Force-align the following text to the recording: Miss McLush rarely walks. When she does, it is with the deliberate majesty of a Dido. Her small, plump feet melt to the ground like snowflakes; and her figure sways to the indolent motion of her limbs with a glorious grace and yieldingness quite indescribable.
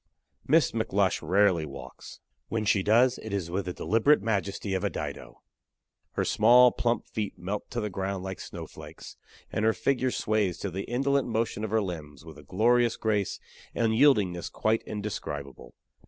Miss 0.47 0.71
McLush 0.71 1.21
rarely 1.21 1.63
walks. 1.63 2.19
When 2.49 2.65
she 2.65 2.81
does, 2.81 3.19
it 3.19 3.31
is 3.31 3.51
with 3.51 3.65
the 3.65 3.73
deliberate 3.73 4.23
majesty 4.23 4.73
of 4.73 4.83
a 4.83 4.89
Dido. 4.89 5.43
Her 6.13 6.25
small, 6.25 6.71
plump 6.71 7.05
feet 7.05 7.37
melt 7.37 7.69
to 7.69 7.79
the 7.79 7.91
ground 7.91 8.23
like 8.23 8.39
snowflakes; 8.39 9.15
and 9.51 9.63
her 9.63 9.73
figure 9.73 10.09
sways 10.09 10.57
to 10.57 10.71
the 10.71 10.85
indolent 10.89 11.27
motion 11.27 11.63
of 11.63 11.69
her 11.69 11.83
limbs 11.83 12.25
with 12.25 12.39
a 12.39 12.43
glorious 12.43 12.97
grace 12.97 13.39
and 13.75 13.93
yieldingness 13.93 14.51
quite 14.51 14.81
indescribable. 14.87 15.75